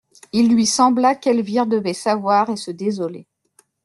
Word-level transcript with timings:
Il 0.33 0.51
lui 0.51 0.65
sembla 0.65 1.13
qu'Elvire 1.13 1.67
devait 1.67 1.93
savoir 1.93 2.49
et 2.49 2.55
se 2.55 2.71
désoler. 2.71 3.27